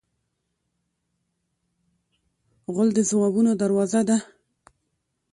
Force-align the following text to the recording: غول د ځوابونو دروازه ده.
غول 2.73 2.89
د 2.97 2.99
ځوابونو 3.09 3.51
دروازه 3.61 4.01
ده. 4.09 4.17